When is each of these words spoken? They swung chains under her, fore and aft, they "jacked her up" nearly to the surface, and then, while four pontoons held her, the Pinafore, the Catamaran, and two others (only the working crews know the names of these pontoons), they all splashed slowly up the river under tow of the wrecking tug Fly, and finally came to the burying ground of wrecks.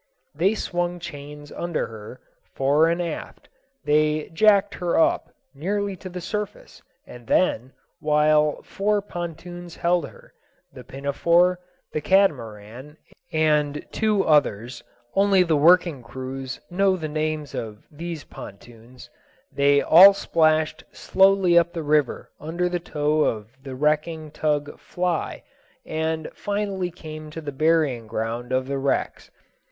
They 0.33 0.55
swung 0.55 0.97
chains 0.99 1.51
under 1.51 1.85
her, 1.85 2.19
fore 2.55 2.89
and 2.89 2.99
aft, 2.99 3.49
they 3.85 4.29
"jacked 4.33 4.73
her 4.81 4.97
up" 4.99 5.31
nearly 5.53 5.95
to 5.97 6.09
the 6.09 6.19
surface, 6.19 6.81
and 7.05 7.27
then, 7.27 7.73
while 7.99 8.63
four 8.63 9.03
pontoons 9.03 9.75
held 9.75 10.09
her, 10.09 10.33
the 10.73 10.83
Pinafore, 10.83 11.59
the 11.93 12.01
Catamaran, 12.01 12.97
and 13.31 13.85
two 13.91 14.23
others 14.25 14.83
(only 15.13 15.43
the 15.43 15.55
working 15.55 16.01
crews 16.01 16.59
know 16.71 16.97
the 16.97 17.07
names 17.07 17.53
of 17.53 17.85
these 17.91 18.23
pontoons), 18.23 19.07
they 19.51 19.83
all 19.83 20.13
splashed 20.15 20.83
slowly 20.91 21.59
up 21.59 21.73
the 21.73 21.83
river 21.83 22.31
under 22.39 22.67
tow 22.79 23.21
of 23.21 23.49
the 23.61 23.75
wrecking 23.75 24.31
tug 24.31 24.79
Fly, 24.79 25.43
and 25.85 26.27
finally 26.33 26.89
came 26.89 27.29
to 27.29 27.39
the 27.39 27.51
burying 27.51 28.07
ground 28.07 28.51
of 28.51 28.67
wrecks. 28.67 29.29